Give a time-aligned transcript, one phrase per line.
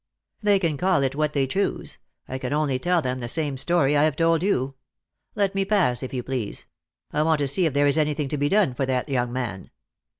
[0.41, 1.99] "They can call it what they choose.
[2.27, 4.73] I can only tell them the same story I have told you.
[5.35, 6.65] Let me pass, if you please;
[7.13, 9.69] I want to see if there is anything to be done for that young man."